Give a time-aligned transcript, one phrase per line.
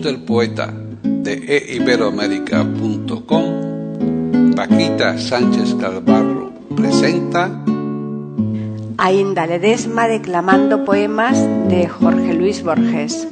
[0.00, 7.50] Del poeta de eiberoamérica.com, Paquita Sánchez Calvarro presenta
[8.96, 13.28] Ainda Ledesma declamando poemas de Jorge Luis Borges.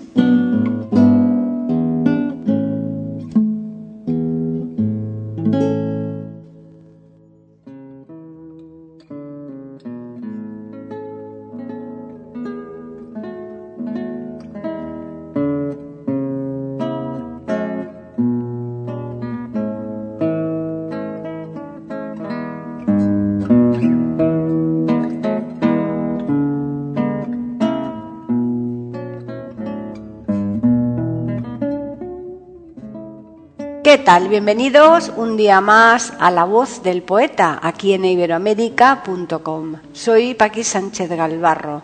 [34.19, 39.77] Bienvenidos un día más a La Voz del Poeta, aquí en iberoamérica.com.
[39.93, 41.83] Soy Paqui Sánchez Galvarro.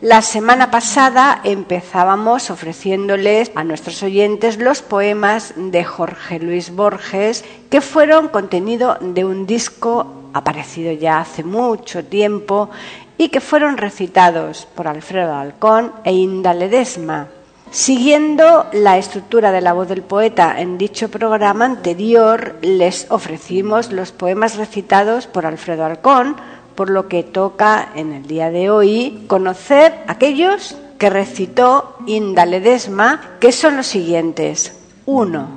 [0.00, 7.80] La semana pasada empezábamos ofreciéndoles a nuestros oyentes los poemas de Jorge Luis Borges, que
[7.80, 12.70] fueron contenido de un disco aparecido ya hace mucho tiempo
[13.18, 17.26] y que fueron recitados por Alfredo Alcón e Inda Ledesma.
[17.70, 24.12] Siguiendo la estructura de la voz del poeta en dicho programa anterior, les ofrecimos los
[24.12, 26.36] poemas recitados por Alfredo Alcón,
[26.74, 33.20] por lo que toca en el día de hoy conocer aquellos que recitó Inda Ledesma,
[33.40, 34.78] que son los siguientes.
[35.04, 35.48] 1.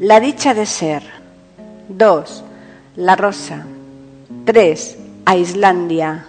[0.00, 1.02] La dicha de ser.
[1.88, 2.44] 2.
[2.96, 3.66] La rosa.
[4.44, 4.98] 3.
[5.26, 6.26] A Islandia.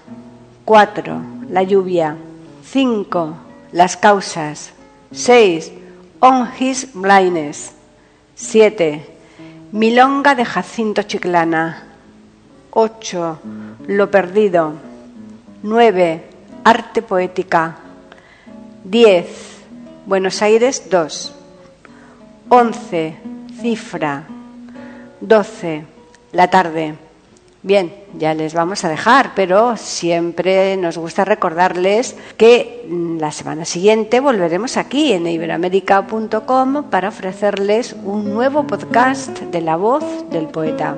[0.66, 1.22] 4.
[1.50, 2.16] La lluvia.
[2.66, 3.34] 5.
[3.72, 4.73] Las causas.
[5.13, 5.72] 6.
[6.22, 7.74] On His Blindness.
[8.35, 9.06] 7.
[9.72, 11.84] Milonga de Jacinto Chiclana.
[12.72, 13.40] 8.
[13.88, 14.74] Lo perdido.
[15.62, 16.24] 9.
[16.63, 17.78] Arte poética.
[18.84, 19.28] 10.
[20.07, 21.35] Buenos Aires 2.
[22.50, 23.16] 11.
[23.62, 24.24] Cifra.
[25.22, 25.85] 12.
[26.31, 27.03] La tarde.
[27.63, 32.85] Bien, ya les vamos a dejar, pero siempre nos gusta recordarles que
[33.18, 40.03] la semana siguiente volveremos aquí en iberoamérica.com para ofrecerles un nuevo podcast de la voz
[40.29, 40.97] del poeta.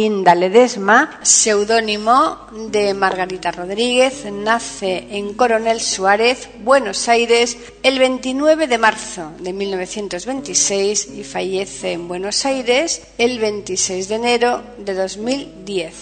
[0.00, 8.78] Inda Ledesma, seudónimo de Margarita Rodríguez, nace en Coronel Suárez, Buenos Aires, el 29 de
[8.78, 15.94] marzo de 1926 y fallece en Buenos Aires el 26 de enero de 2010.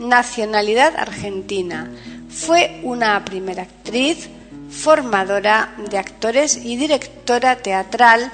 [0.00, 1.92] Nacionalidad argentina.
[2.28, 4.30] Fue una primera actriz,
[4.68, 8.32] formadora de actores y directora teatral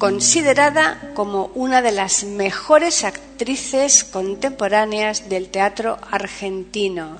[0.00, 7.18] considerada como una de las mejores actrices contemporáneas del teatro argentino.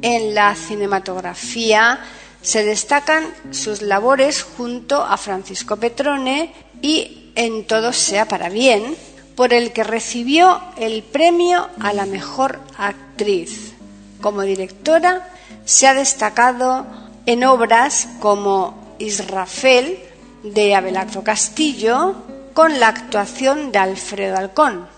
[0.05, 1.99] en la cinematografía
[2.43, 8.95] se destacan sus labores junto a Francisco Petrone y En todo sea para bien,
[9.35, 13.73] por el que recibió el premio a la mejor actriz.
[14.21, 15.27] Como directora
[15.65, 16.85] se ha destacado
[17.25, 19.99] en obras como Israfel
[20.43, 22.15] de Abelardo Castillo
[22.53, 24.94] con la actuación de Alfredo Alcón.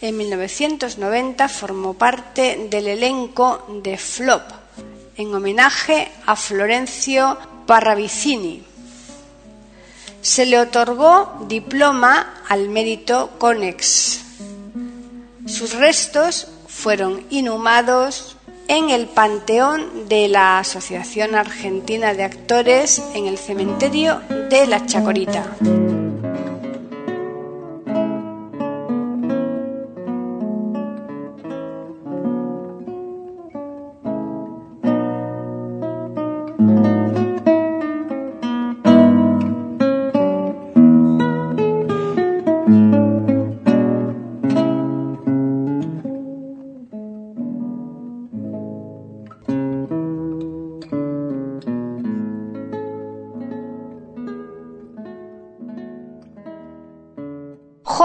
[0.00, 4.42] En 1990 formó parte del elenco de Flop
[5.16, 7.36] en homenaje a Florencio
[7.66, 8.62] Parravicini.
[10.22, 14.20] Se le otorgó diploma al mérito Conex.
[15.46, 18.36] Sus restos fueron inhumados
[18.68, 24.20] en el Panteón de la Asociación Argentina de Actores en el cementerio
[24.50, 25.56] de La Chacorita.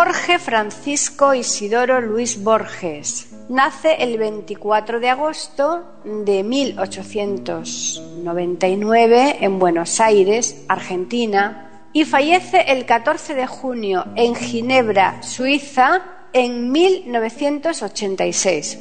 [0.03, 10.65] Jorge Francisco Isidoro Luis Borges nace el 24 de agosto de 1899 en Buenos Aires,
[10.67, 16.01] Argentina, y fallece el 14 de junio en Ginebra, Suiza,
[16.33, 18.79] en 1986.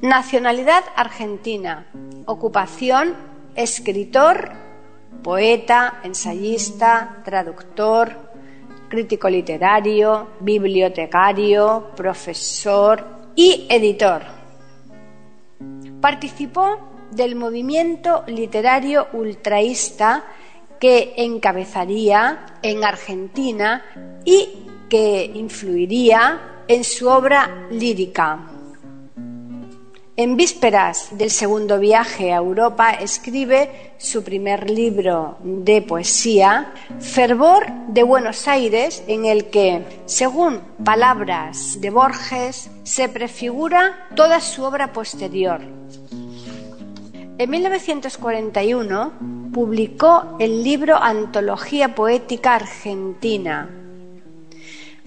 [0.00, 1.88] Nacionalidad argentina.
[2.26, 3.16] Ocupación
[3.56, 4.52] escritor,
[5.24, 8.29] poeta, ensayista, traductor,
[8.90, 13.02] crítico literario, bibliotecario, profesor
[13.34, 14.22] y editor.
[16.00, 20.24] Participó del movimiento literario ultraísta
[20.78, 23.84] que encabezaría en Argentina
[24.24, 28.49] y que influiría en su obra lírica.
[30.22, 38.02] En vísperas del segundo viaje a Europa escribe su primer libro de poesía, Fervor de
[38.02, 45.62] Buenos Aires, en el que, según palabras de Borges, se prefigura toda su obra posterior.
[47.38, 49.12] En 1941
[49.54, 53.79] publicó el libro Antología Poética Argentina,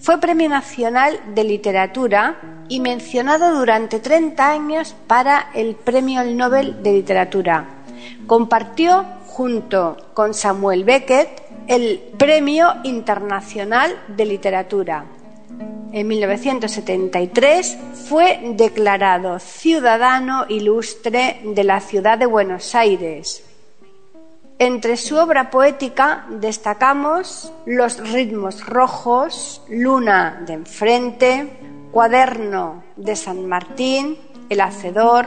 [0.03, 6.91] fue Premio Nacional de Literatura y mencionado durante 30 años para el Premio Nobel de
[6.91, 7.65] Literatura.
[8.27, 11.29] Compartió junto con Samuel Beckett
[11.67, 15.05] el Premio Internacional de Literatura.
[15.93, 17.77] En 1973
[18.09, 23.52] fue declarado Ciudadano Ilustre de la Ciudad de Buenos Aires
[24.59, 31.59] entre su obra poética destacamos Los ritmos rojos, Luna de enfrente,
[31.91, 34.17] Cuaderno de San Martín,
[34.49, 35.25] El Hacedor,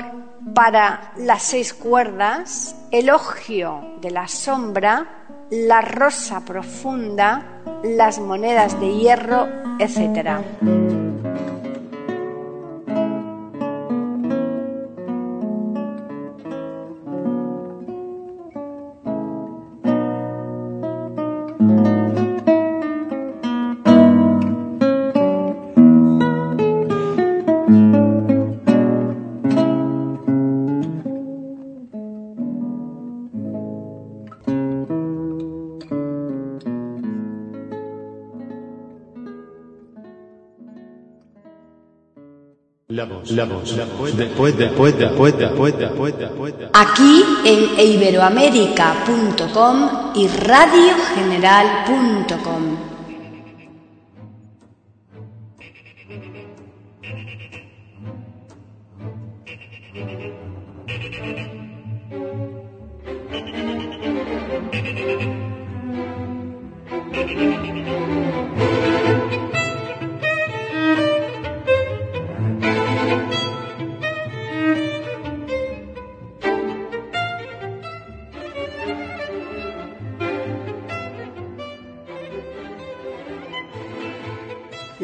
[0.54, 9.48] para las seis cuerdas, Elogio de la sombra, La rosa profunda, Las monedas de hierro,
[9.78, 10.75] etc.
[46.72, 52.96] Aquí en iberoamérica.com y radiogeneral.com.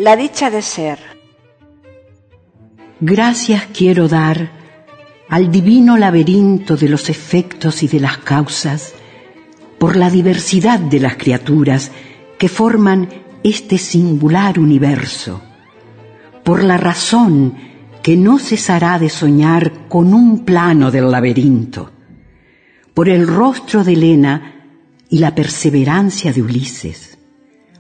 [0.02, 0.98] La dicha de ser.
[2.98, 4.50] Gracias quiero dar
[5.28, 8.94] al divino laberinto de los efectos y de las causas
[9.78, 11.92] por la diversidad de las criaturas
[12.36, 13.10] que forman
[13.44, 15.40] este singular universo,
[16.42, 17.54] por la razón
[18.02, 21.92] que no cesará de soñar con un plano del laberinto,
[22.92, 24.66] por el rostro de Elena
[25.08, 27.18] y la perseverancia de Ulises,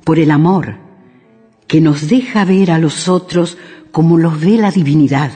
[0.04, 0.81] por el amor,
[1.66, 3.58] que nos deja ver a los otros
[3.90, 5.32] como los ve la divinidad,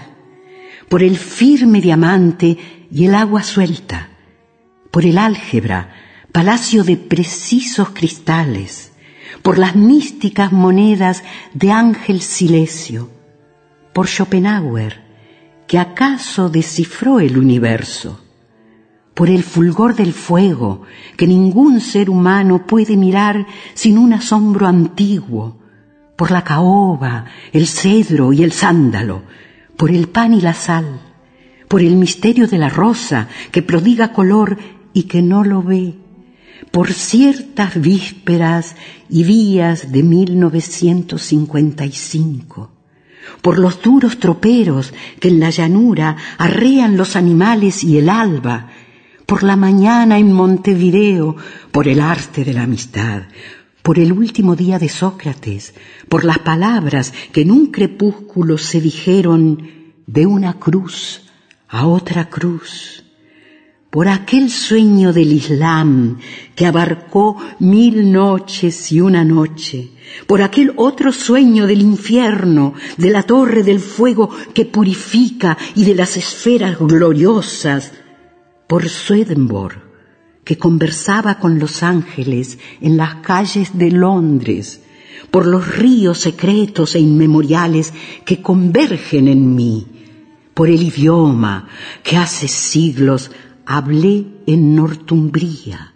[0.89, 2.59] por el firme diamante
[2.91, 4.11] y el agua suelta,
[4.91, 5.95] por el álgebra,
[6.33, 8.93] palacio de precisos cristales,
[9.43, 11.23] por las místicas monedas
[11.55, 13.11] de Ángel Silecio,
[13.93, 15.03] por Schopenhauer,
[15.67, 18.21] que acaso descifró el universo,
[19.15, 20.83] por el fulgor del fuego
[21.17, 25.59] que ningún ser humano puede mirar sin un asombro antiguo,
[26.17, 29.25] por la caoba, el cedro y el sándalo,
[29.77, 31.03] por el pan y la sal,
[31.69, 34.57] por el misterio de la rosa que prodiga color
[34.93, 35.95] y que no lo ve,
[36.71, 38.77] por ciertas vísperas
[39.09, 42.71] y días de 1955,
[43.43, 48.71] por los duros troperos que en la llanura arrean los animales y el alba,
[49.27, 51.37] por la mañana en Montevideo,
[51.73, 53.25] por el arte de la amistad,
[53.87, 55.73] por el último día de Sócrates,
[56.09, 61.23] por las palabras que en un crepúsculo se dijeron de una cruz
[61.69, 63.05] a otra cruz,
[63.89, 66.19] por aquel sueño del Islam
[66.57, 69.93] que abarcó mil noches y una noche,
[70.27, 75.95] por aquel otro sueño del infierno, de la torre del fuego que purifica y de
[75.95, 77.93] las esferas gloriosas,
[78.67, 79.86] por Swedenborg,
[80.47, 84.81] que conversaba con los ángeles en las calles de Londres,
[85.33, 87.93] por los ríos secretos e inmemoriales
[88.25, 89.89] que convergen en mí,
[90.55, 91.67] por el idioma
[92.05, 93.33] que hace siglos
[93.67, 95.95] hablé en Northumbría,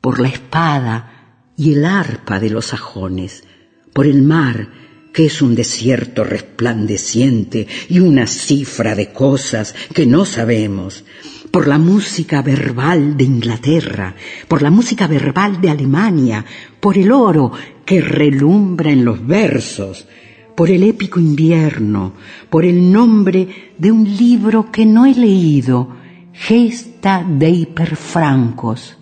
[0.00, 3.44] por la espada y el arpa de los sajones,
[3.92, 4.70] por el mar
[5.12, 11.04] que es un desierto resplandeciente y una cifra de cosas que no sabemos,
[11.52, 14.16] por la música verbal de Inglaterra,
[14.48, 16.44] por la música verbal de Alemania,
[16.80, 17.52] por el oro
[17.84, 20.08] que relumbra en los versos,
[20.56, 22.14] por el épico invierno,
[22.48, 26.00] por el nombre de un libro que no he leído,
[26.32, 28.96] Gesta dei Perfrancos,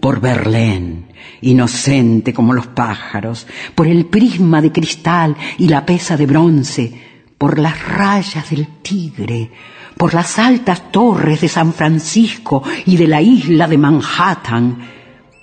[0.00, 1.06] por Berlín,
[1.40, 6.92] inocente como los pájaros, por el prisma de cristal y la pesa de bronce,
[7.38, 9.50] por las rayas del tigre,
[9.96, 14.78] por las altas torres de San Francisco y de la isla de Manhattan,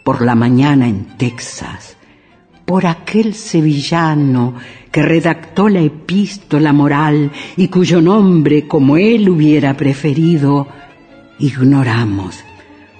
[0.04, 1.98] por la mañana en Texas,
[2.66, 4.56] por aquel sevillano
[4.92, 10.68] que redactó la epístola moral y cuyo nombre, como él hubiera preferido,
[11.38, 12.44] ignoramos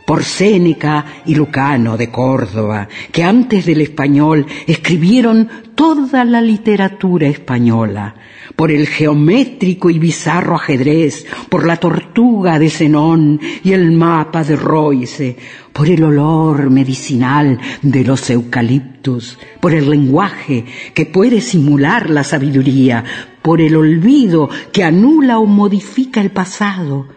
[0.10, 8.16] por Séneca y Lucano de Córdoba, que antes del español escribieron toda la literatura española,
[8.56, 14.56] por el geométrico y bizarro ajedrez, por la tortuga de Zenón y el mapa de
[14.56, 15.38] Royce,
[15.72, 23.04] por el olor medicinal de los eucaliptus, por el lenguaje que puede simular la sabiduría,
[23.44, 27.10] por el olvido que anula o modifica el pasado,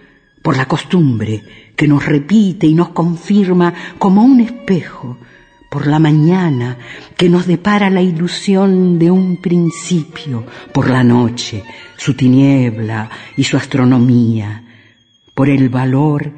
[0.43, 5.19] por la costumbre que nos repite y nos confirma como un espejo,
[5.73, 6.77] por la mañana
[7.17, 11.65] que nos depara la ilusión de un principio, por la noche,
[11.97, 14.65] su tiniebla y su astronomía,
[15.35, 16.31] por el valor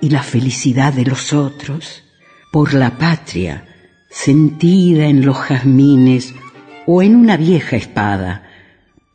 [0.00, 2.02] y la felicidad de los otros,
[2.50, 3.64] por la patria
[4.10, 6.34] sentida en los jazmines
[6.84, 8.42] o en una vieja espada,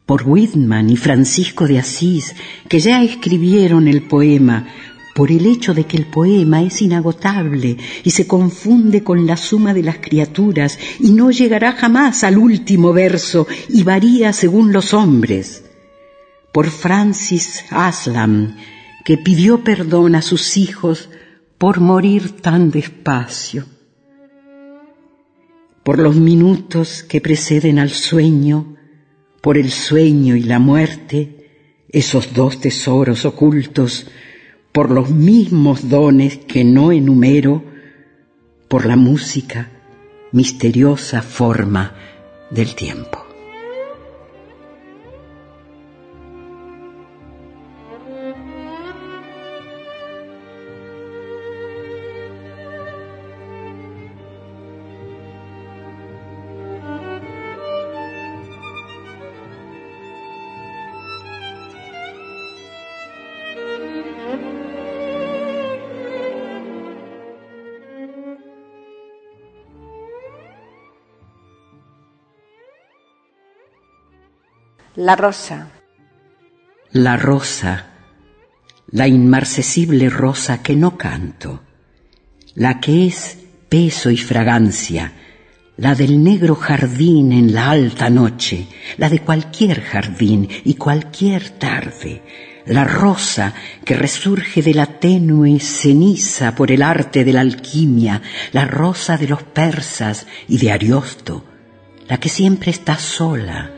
[0.05, 2.34] por Whitman y Francisco de Asís,
[2.70, 4.67] que ya escribieron el poema
[5.15, 9.74] por el hecho de que el poema es inagotable y se confunde con la suma
[9.74, 15.63] de las criaturas y no llegará jamás al último verso y varía según los hombres.
[16.51, 18.57] Por Francis Aslam,
[19.05, 21.10] que pidió perdón a sus hijos
[21.57, 23.63] por morir tan despacio.
[25.86, 28.75] Por los minutos que preceden al sueño,
[29.39, 34.07] por el sueño y la muerte, esos dos tesoros ocultos
[34.75, 37.63] por los mismos dones que no enumero,
[38.67, 39.70] por la música,
[40.34, 41.96] misteriosa forma
[42.51, 43.25] del tiempo.
[74.98, 75.68] La rosa.
[76.94, 77.88] La rosa,
[78.92, 81.64] la inmarcesible rosa que no canto,
[82.54, 83.38] la que es
[83.68, 85.12] peso y fragancia,
[85.75, 92.22] la del negro jardín en la alta noche, la de cualquier jardín y cualquier tarde,
[92.66, 98.22] la rosa que resurge de la tenue ceniza por el arte de la alquimia,
[98.54, 101.44] la rosa de los persas y de Ariosto,
[102.08, 103.75] la que siempre está sola,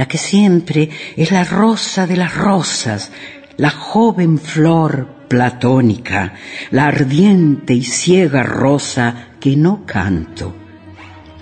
[0.00, 3.12] la que siempre es la rosa de las rosas,
[3.58, 6.32] la joven flor platónica,
[6.70, 10.56] la ardiente y ciega rosa que no canto,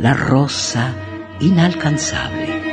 [0.01, 0.93] la rosa
[1.39, 2.68] inalcanzable.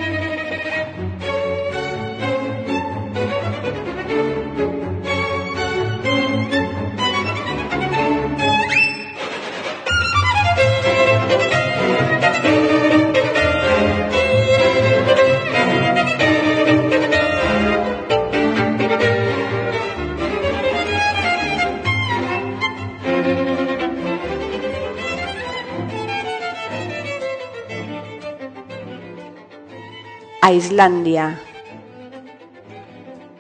[30.46, 31.40] A Islandia.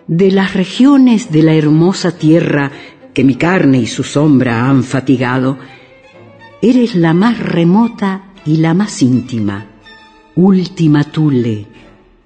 [0.07, 2.71] De las regiones de la hermosa tierra
[3.13, 5.59] que mi carne y su sombra han fatigado,
[6.63, 9.67] eres la más remota y la más íntima,
[10.35, 11.67] última Tule,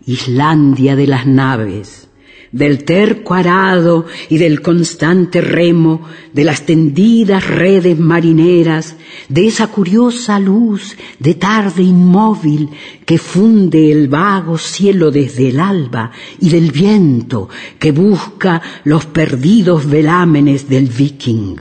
[0.05, 2.08] Islandia de las naves
[2.51, 6.01] del terco arado y del constante remo,
[6.33, 8.95] de las tendidas redes marineras,
[9.27, 12.69] de esa curiosa luz de tarde inmóvil
[13.05, 19.89] que funde el vago cielo desde el alba y del viento que busca los perdidos
[19.89, 21.55] velámenes del viking.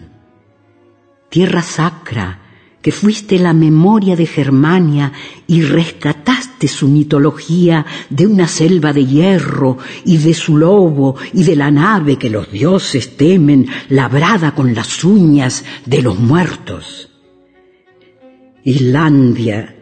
[1.29, 2.41] Tierra sacra,
[2.81, 5.13] que fuiste la memoria de Germania
[5.47, 6.18] y rescataste
[6.67, 12.17] su mitología de una selva de hierro y de su lobo y de la nave
[12.17, 17.11] que los dioses temen, labrada con las uñas de los muertos.
[18.65, 19.77] Islandia,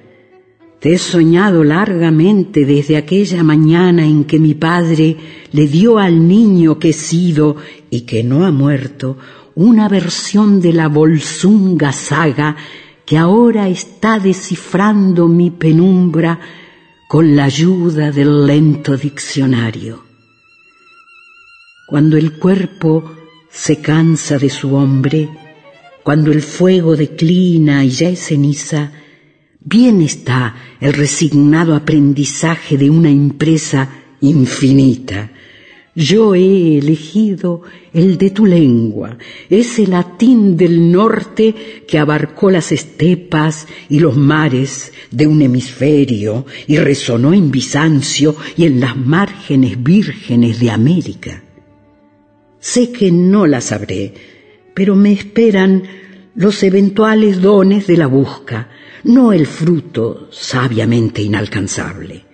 [0.78, 5.16] te he soñado largamente desde aquella mañana en que mi padre
[5.52, 7.56] le dio al niño que he sido
[7.88, 9.16] y que no ha muerto
[9.54, 12.56] una versión de la Volsunga saga
[13.06, 16.38] que ahora está descifrando mi penumbra
[17.08, 20.04] con la ayuda del lento diccionario.
[21.86, 23.14] Cuando el cuerpo
[23.50, 25.28] se cansa de su hombre,
[26.02, 28.92] cuando el fuego declina y ya es ceniza,
[29.60, 33.88] bien está el resignado aprendizaje de una empresa
[34.20, 35.30] infinita,
[35.96, 37.62] yo he elegido
[37.94, 39.16] el de tu lengua,
[39.48, 41.54] ese latín del norte
[41.88, 48.64] que abarcó las estepas y los mares de un hemisferio y resonó en Bizancio y
[48.66, 51.42] en las márgenes vírgenes de América.
[52.60, 54.12] Sé que no la sabré,
[54.74, 55.82] pero me esperan
[56.34, 58.68] los eventuales dones de la busca,
[59.04, 62.24] no el fruto sabiamente inalcanzable.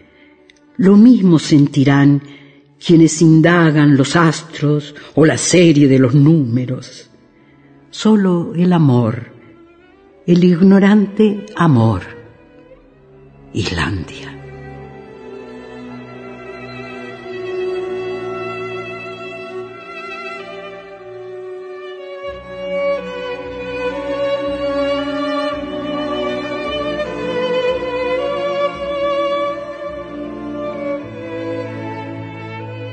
[0.79, 2.23] Lo mismo sentirán
[2.85, 7.09] quienes indagan los astros o la serie de los números.
[7.91, 9.33] Solo el amor,
[10.27, 12.03] el ignorante amor.
[13.53, 14.32] Islandia.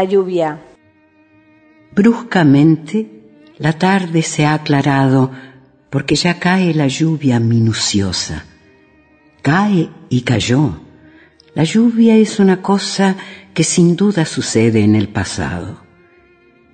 [0.00, 0.58] La lluvia.
[1.94, 2.96] Bruscamente,
[3.58, 5.30] la tarde se ha aclarado
[5.90, 8.46] porque ya cae la lluvia minuciosa.
[9.42, 10.80] Cae y cayó.
[11.54, 13.14] La lluvia es una cosa
[13.52, 15.82] que sin duda sucede en el pasado.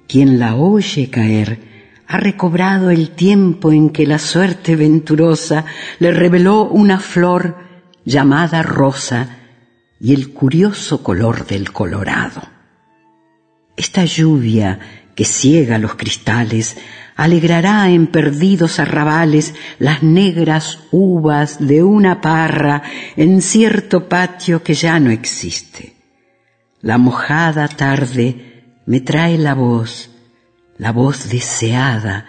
[0.07, 1.59] Quien la oye caer
[2.07, 5.65] ha recobrado el tiempo en que la suerte venturosa
[5.99, 7.57] le reveló una flor
[8.05, 9.39] llamada rosa
[9.99, 12.56] y el curioso color del colorado.
[13.77, 14.79] Esta lluvia
[15.15, 16.77] que ciega los cristales
[17.17, 22.83] alegrará en perdidos arrabales las negras uvas de una parra
[23.17, 25.95] en cierto patio que ya no existe.
[26.83, 30.11] La mojada tarde me trae la voz,
[30.79, 32.27] la voz deseada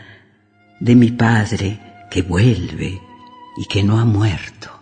[0.79, 1.79] de mi padre
[2.09, 3.01] que vuelve
[3.57, 4.76] y que no ha muerto.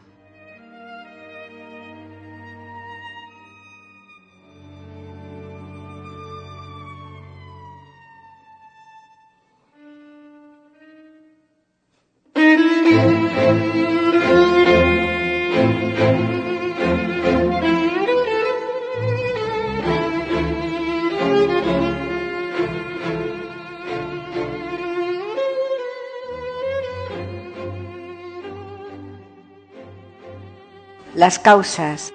[31.26, 32.14] Las causas.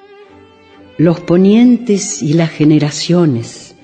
[0.96, 3.74] Los ponientes y las generaciones.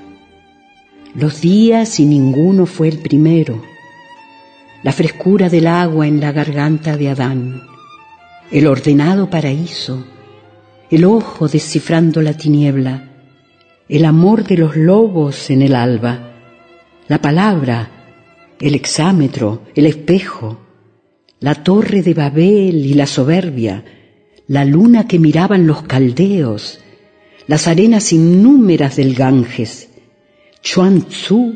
[1.16, 3.60] Los días y ninguno fue el primero.
[4.84, 7.60] La frescura del agua en la garganta de Adán.
[8.52, 10.06] El ordenado paraíso.
[10.92, 13.08] El ojo descifrando la tiniebla.
[13.88, 16.36] El amor de los lobos en el alba.
[17.08, 17.90] La palabra.
[18.60, 19.62] El exámetro.
[19.74, 20.60] El espejo.
[21.40, 23.82] La torre de Babel y la soberbia
[24.48, 26.78] la luna que miraban los caldeos,
[27.48, 29.88] las arenas innúmeras del Ganges,
[30.62, 31.54] Chuan Tzu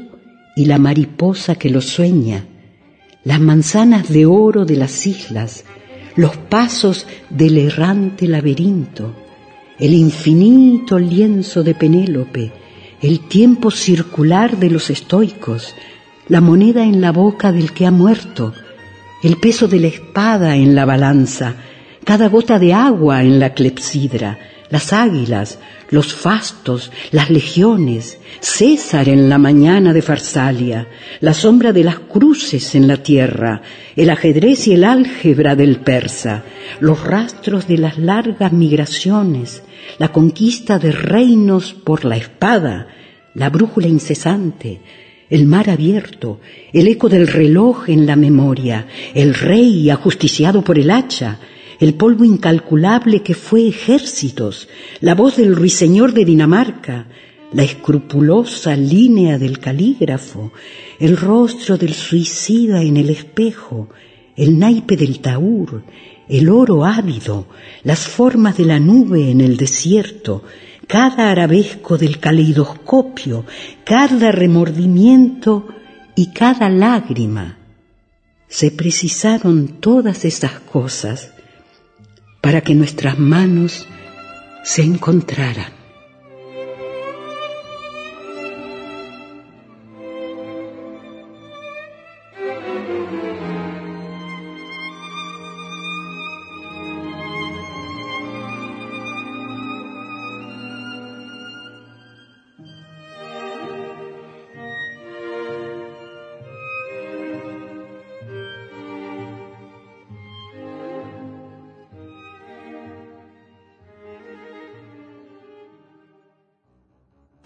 [0.57, 2.47] y la mariposa que lo sueña,
[3.25, 5.65] las manzanas de oro de las islas,
[6.17, 9.15] los pasos del errante laberinto,
[9.79, 12.53] el infinito lienzo de Penélope,
[13.03, 15.75] el tiempo circular de los estoicos,
[16.29, 18.53] la moneda en la boca del que ha muerto,
[19.23, 21.57] el peso de la espada en la balanza,
[22.11, 24.37] cada gota de agua en la clepsidra,
[24.69, 30.89] las águilas, los fastos, las legiones, César en la mañana de Farsalia,
[31.21, 33.63] la sombra de las cruces en la tierra,
[33.95, 36.43] el ajedrez y el álgebra del persa,
[36.81, 39.63] los rastros de las largas migraciones,
[39.99, 42.89] la conquista de reinos por la espada,
[43.35, 44.81] la brújula incesante,
[45.31, 46.41] el mar abierto,
[46.73, 51.39] el eco del reloj en la memoria, el rey ajusticiado por el hacha,
[51.81, 54.69] el polvo incalculable que fue ejércitos,
[55.01, 57.07] la voz del ruiseñor de Dinamarca,
[57.53, 60.53] la escrupulosa línea del calígrafo,
[60.99, 63.89] el rostro del suicida en el espejo,
[64.37, 65.83] el naipe del taur,
[66.29, 67.47] el oro ávido,
[67.83, 70.45] las formas de la nube en el desierto,
[70.87, 73.47] cada arabesco del caleidoscopio,
[73.85, 75.67] cada remordimiento
[76.15, 77.57] y cada lágrima.
[78.49, 81.33] Se precisaron todas esas cosas
[82.41, 83.87] para que nuestras manos
[84.63, 85.80] se encontraran.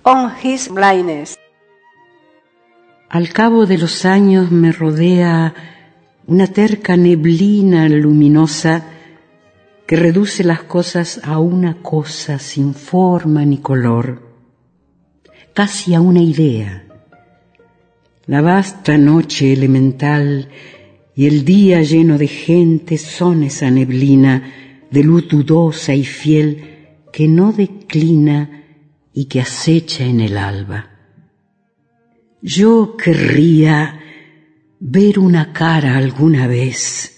[0.05, 1.39] On his blindness.
[3.09, 5.55] Al cabo de los años me rodea
[6.27, 8.85] una terca neblina luminosa
[9.87, 14.23] que reduce las cosas a una cosa sin forma ni color,
[15.53, 16.87] casi a una idea.
[18.27, 20.49] La vasta noche elemental
[21.15, 24.43] y el día lleno de gente son esa neblina
[24.91, 26.65] de luz dudosa y fiel
[27.13, 28.64] que no declina
[29.15, 30.91] y que acecha en el alba.
[32.43, 34.01] Yo querría
[34.81, 37.13] ver una cara alguna vez.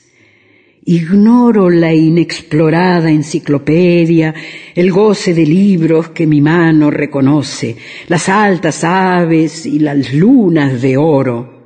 [0.84, 4.32] Ignoro la inexplorada enciclopedia,
[4.74, 10.96] el goce de libros que mi mano reconoce, las altas aves y las lunas de
[10.96, 11.56] oro.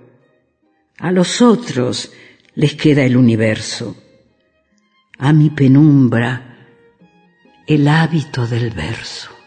[0.98, 2.12] A los otros
[2.54, 3.96] les queda el universo.
[5.18, 6.56] A mi penumbra,
[7.66, 9.39] el hábito del verso.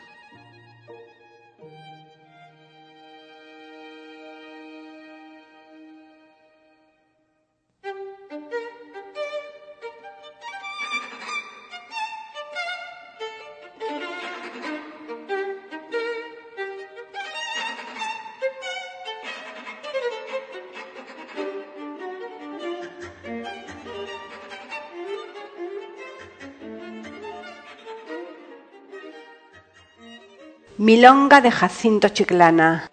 [30.83, 32.91] Milonga de Jacinto Chiclana.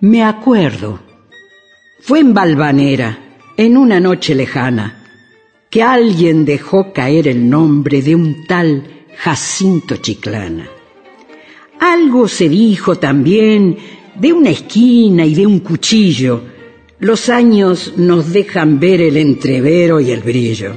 [0.00, 1.00] Me acuerdo.
[2.02, 5.02] Fue en Valvanera, en una noche lejana,
[5.70, 10.68] que alguien dejó caer el nombre de un tal Jacinto Chiclana.
[11.80, 13.78] Algo se dijo también
[14.14, 16.42] de una esquina y de un cuchillo.
[16.98, 20.76] Los años nos dejan ver el entrevero y el brillo.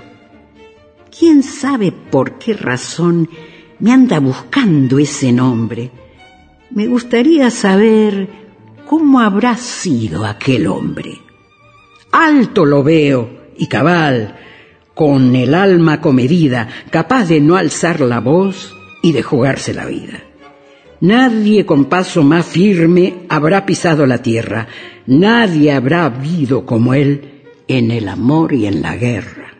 [1.19, 3.27] ¿Quién sabe por qué razón
[3.79, 5.91] me anda buscando ese nombre?
[6.71, 8.27] Me gustaría saber
[8.87, 11.19] cómo habrá sido aquel hombre.
[12.11, 14.35] Alto lo veo y cabal,
[14.93, 20.23] con el alma comedida, capaz de no alzar la voz y de jugarse la vida.
[20.99, 24.67] Nadie con paso más firme habrá pisado la tierra,
[25.05, 29.53] nadie habrá habido como él en el amor y en la guerra.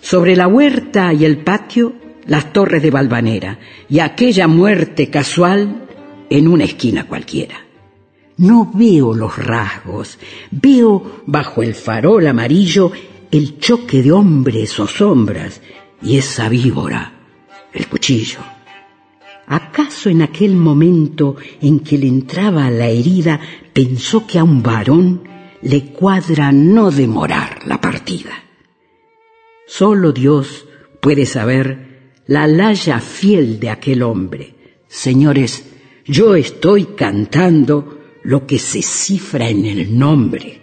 [0.00, 1.92] Sobre la huerta y el patio,
[2.26, 3.58] las torres de Valvanera
[3.88, 5.86] y aquella muerte casual
[6.30, 7.56] en una esquina cualquiera.
[8.36, 10.18] No veo los rasgos,
[10.50, 12.90] veo bajo el farol amarillo
[13.30, 15.60] el choque de hombres o sombras
[16.02, 17.12] y esa víbora,
[17.72, 18.40] el cuchillo.
[19.46, 23.40] ¿Acaso en aquel momento en que le entraba la herida
[23.72, 25.22] pensó que a un varón
[25.62, 28.32] le cuadra no demorar la partida?
[29.66, 30.66] Solo Dios
[31.00, 31.83] puede saber
[32.26, 34.54] la laya fiel de aquel hombre.
[34.88, 35.64] Señores,
[36.06, 40.60] yo estoy cantando lo que se cifra en el nombre.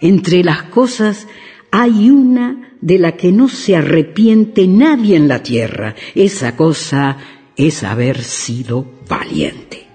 [0.00, 1.26] Entre las cosas
[1.70, 5.94] hay una de la que no se arrepiente nadie en la tierra.
[6.14, 7.16] Esa cosa
[7.56, 9.86] es haber sido valiente.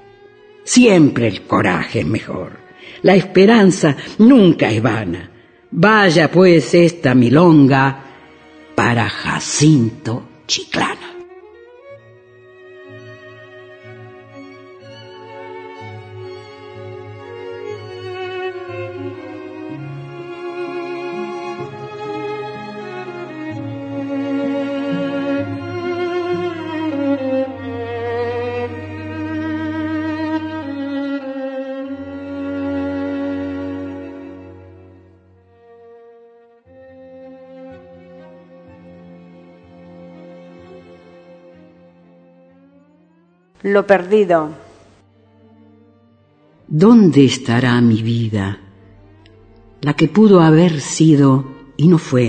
[0.64, 2.60] Siempre el coraje es mejor.
[3.04, 5.30] La esperanza nunca es vana.
[5.72, 8.04] Vaya pues esta milonga
[8.76, 11.21] para Jacinto Chiclana.
[43.72, 44.50] Lo perdido.
[46.68, 48.60] ¿Dónde estará mi vida?
[49.80, 51.46] La que pudo haber sido
[51.78, 52.28] y no fue.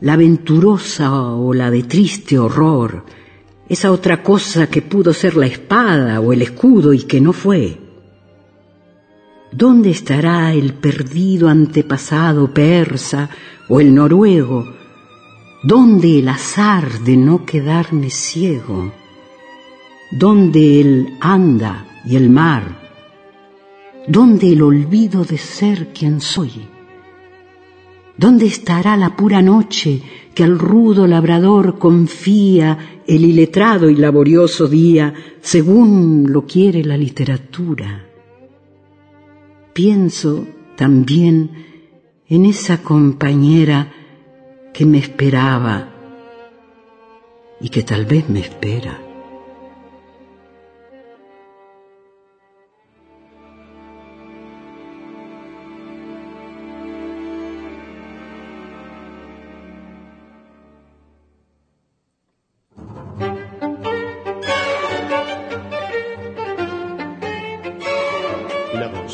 [0.00, 3.06] La venturosa o la de triste horror.
[3.68, 7.76] Esa otra cosa que pudo ser la espada o el escudo y que no fue.
[9.50, 13.30] ¿Dónde estará el perdido antepasado persa
[13.68, 14.64] o el noruego?
[15.64, 18.92] ¿Dónde el azar de no quedarme ciego?
[20.10, 22.78] ¿Dónde el anda y el mar?
[24.06, 26.66] ¿Dónde el olvido de ser quien soy?
[28.16, 30.00] ¿Dónde estará la pura noche
[30.34, 38.06] que al rudo labrador confía el iletrado y laborioso día según lo quiere la literatura?
[39.74, 41.50] Pienso también
[42.26, 43.92] en esa compañera
[44.72, 45.90] que me esperaba
[47.60, 49.07] y que tal vez me espera.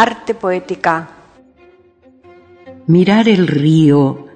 [0.00, 1.08] Arte poética.
[2.86, 4.26] Mirar el río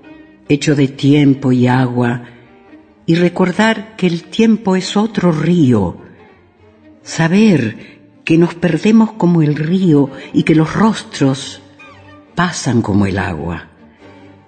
[0.49, 2.25] hecho de tiempo y agua
[3.07, 5.99] y recordar que el tiempo es otro río.
[7.05, 11.63] Saber que nos perdemos como el río y que los rostros
[12.35, 13.69] pasan como el agua.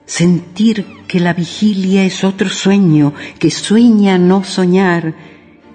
[0.07, 5.15] Sentir que la vigilia es otro sueño, que sueña no soñar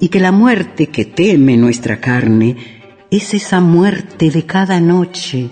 [0.02, 2.79] y que la muerte que teme nuestra carne
[3.12, 5.50] es esa muerte de cada noche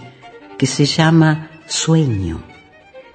[0.58, 2.44] que se llama sueño.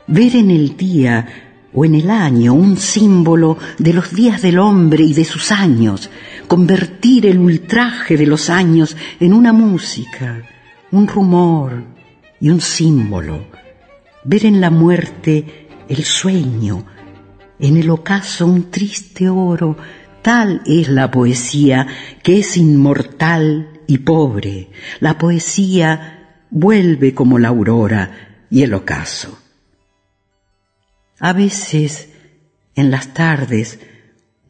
[0.07, 1.27] Ver en el día
[1.73, 6.11] o en el año un símbolo de los días del hombre y de sus años,
[6.49, 10.43] convertir el ultraje de los años en una música,
[10.91, 11.85] un rumor
[12.41, 13.47] y un símbolo,
[14.25, 16.85] ver en la muerte el sueño,
[17.59, 19.77] en el ocaso un triste oro,
[20.21, 21.87] tal es la poesía
[22.23, 24.71] que es inmortal y pobre.
[25.01, 29.39] La poesía vuelve como la aurora y el ocaso.
[31.19, 32.11] A veces,
[32.75, 33.81] en las tardes,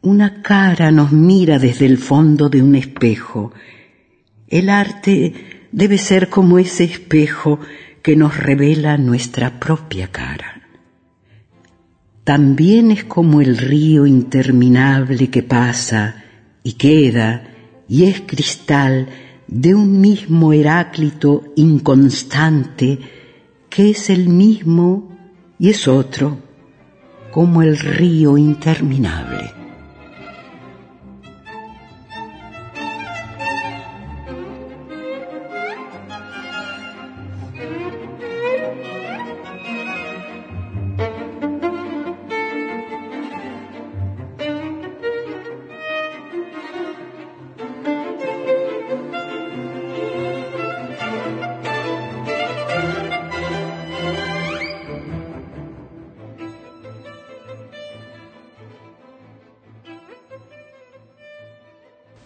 [0.01, 3.53] una cara nos mira desde el fondo de un espejo.
[4.49, 7.61] El arte debe ser como ese espejo
[8.03, 10.63] que nos revela nuestra propia cara.
[12.25, 16.25] También es como el río interminable que pasa
[16.63, 17.52] y queda
[17.93, 19.07] y es cristal
[19.47, 22.99] de un mismo Heráclito inconstante
[23.69, 25.15] que es el mismo
[25.59, 26.39] y es otro,
[27.31, 29.62] como el río interminable.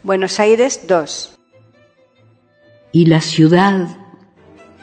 [0.02, 1.38] Buenos Aires 2.
[2.92, 3.98] Y la ciudad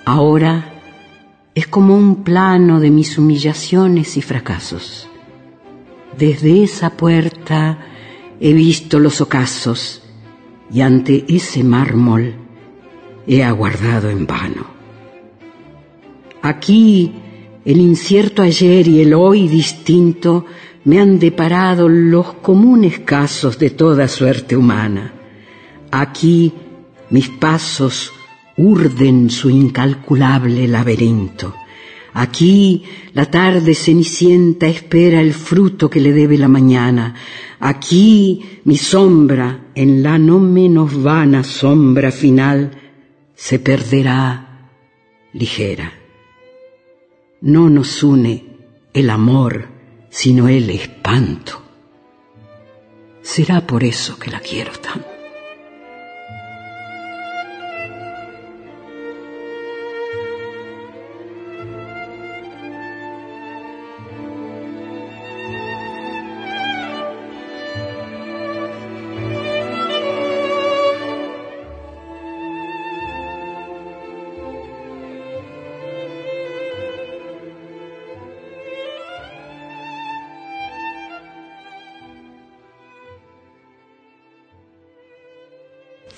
[0.06, 0.82] ahora
[1.56, 5.08] es como un plano de mis humillaciones y fracasos.
[6.18, 7.80] Desde esa puerta
[8.40, 10.04] he visto los ocasos
[10.72, 12.36] y ante ese mármol
[13.26, 14.68] he aguardado en vano.
[16.42, 17.14] Aquí
[17.64, 20.46] el incierto ayer y el hoy distinto
[20.86, 25.14] me han deparado los comunes casos de toda suerte humana.
[25.92, 26.54] Aquí
[27.10, 28.12] mis pasos
[28.58, 31.54] urden su incalculable laberinto.
[32.14, 37.16] Aquí la tarde cenicienta espera el fruto que le debe la mañana.
[37.60, 42.72] Aquí mi sombra, en la no menos vana sombra final,
[43.34, 44.70] se perderá
[45.34, 45.92] ligera.
[47.42, 48.46] No nos une
[48.94, 49.73] el amor
[50.14, 51.64] sino el espanto.
[53.24, 55.13] Será por eso que la quiero tanto.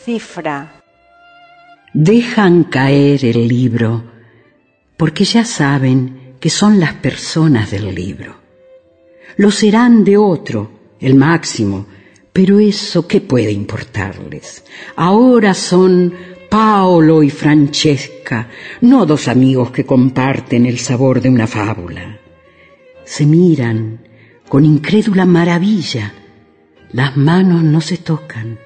[0.05, 0.83] Cifra.
[1.91, 4.03] Dejan caer el libro
[4.95, 8.35] porque ya saben que son las personas del libro.
[9.37, 10.59] Lo serán de otro,
[10.99, 11.87] el máximo,
[12.31, 14.63] pero eso qué puede importarles.
[14.95, 16.13] Ahora son
[16.51, 18.47] Paolo y Francesca,
[18.81, 22.19] no dos amigos que comparten el sabor de una fábula.
[23.05, 24.01] Se miran
[24.47, 26.13] con incrédula maravilla,
[26.91, 28.59] las manos no se tocan,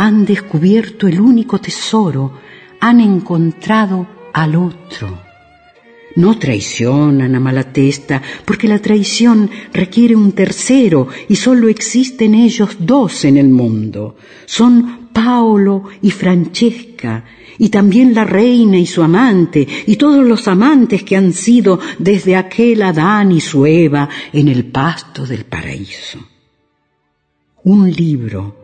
[0.00, 2.32] han descubierto el único tesoro,
[2.80, 5.18] han encontrado al otro.
[6.16, 13.26] No traicionan a Malatesta, porque la traición requiere un tercero y solo existen ellos dos
[13.26, 14.16] en el mundo.
[14.46, 17.22] Son Paolo y Francesca,
[17.58, 22.36] y también la reina y su amante, y todos los amantes que han sido desde
[22.36, 26.20] aquel Adán y su Eva en el pasto del paraíso.
[27.64, 28.59] Un libro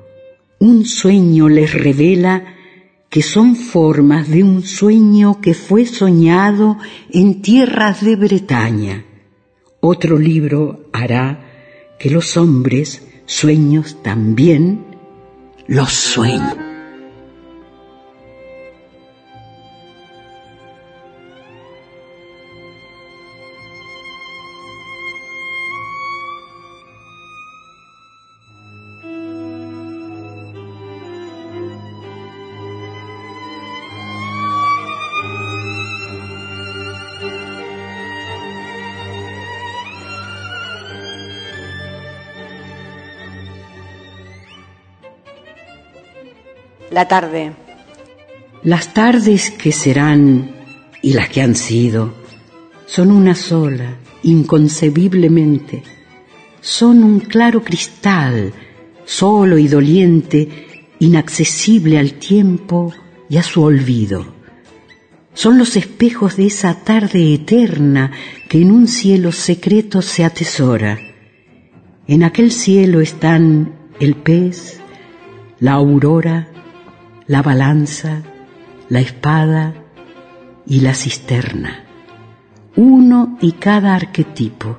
[0.58, 2.44] un sueño les revela
[3.10, 6.78] que son formas de un sueño que fue soñado
[7.10, 9.04] en tierras de Bretaña.
[9.80, 14.84] Otro libro hará que los hombres sueños también
[15.66, 16.65] los sueñen.
[46.96, 47.52] La tarde.
[48.62, 50.50] Las tardes que serán
[51.02, 52.14] y las que han sido
[52.86, 55.82] son una sola, inconcebiblemente.
[56.62, 58.54] Son un claro cristal,
[59.04, 60.48] solo y doliente,
[60.98, 62.94] inaccesible al tiempo
[63.28, 64.32] y a su olvido.
[65.34, 68.10] Son los espejos de esa tarde eterna
[68.48, 70.98] que en un cielo secreto se atesora.
[72.08, 74.80] En aquel cielo están el pez,
[75.60, 76.48] la aurora,
[77.26, 78.22] la balanza,
[78.88, 79.74] la espada
[80.66, 81.84] y la cisterna.
[82.76, 84.78] Uno y cada arquetipo.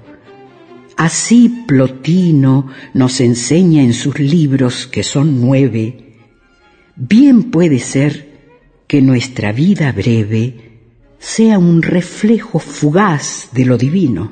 [0.96, 6.16] Así Plotino nos enseña en sus libros, que son nueve,
[6.96, 8.28] bien puede ser
[8.88, 10.80] que nuestra vida breve
[11.20, 14.32] sea un reflejo fugaz de lo divino.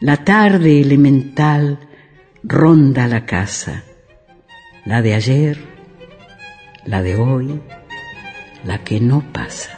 [0.00, 1.80] La tarde elemental
[2.42, 3.84] ronda la casa,
[4.84, 5.77] la de ayer,
[6.88, 7.60] la de hoy,
[8.64, 9.77] la que no pasa.